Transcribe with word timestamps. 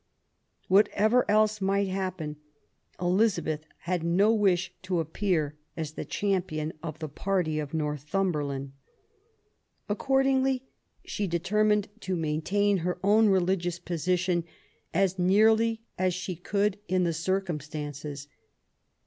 Whatever 0.67 1.29
else 1.29 1.61
might 1.61 1.87
happen, 1.87 2.37
Elizabeth 2.99 3.67
had 3.81 4.01
no 4.03 4.33
wish 4.33 4.73
to 4.81 4.99
appear 4.99 5.59
as 5.77 5.91
the 5.91 6.05
champion 6.05 6.73
of 6.81 6.97
the 6.97 7.07
party 7.07 7.59
of 7.59 7.71
Northumberland. 7.75 8.71
Accord 9.87 10.25
ingly 10.25 10.61
she 11.05 11.27
determined 11.27 11.87
to 11.99 12.15
maintain 12.15 12.77
her 12.77 12.97
own 13.03 13.27
religious 13.29 13.77
position 13.77 14.43
as 14.91 15.19
nearly 15.19 15.83
as 15.99 16.15
she 16.15 16.35
could 16.35 16.79
in 16.87 17.03
the 17.03 17.13
circumstances. 17.13 18.27